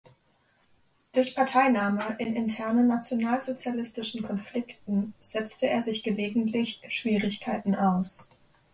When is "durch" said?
1.13-1.35